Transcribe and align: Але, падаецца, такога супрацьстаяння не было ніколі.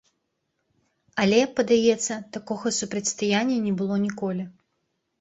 Але, 1.25 1.39
падаецца, 1.59 2.13
такога 2.39 2.75
супрацьстаяння 2.81 3.57
не 3.71 3.79
было 3.83 4.03
ніколі. 4.11 4.43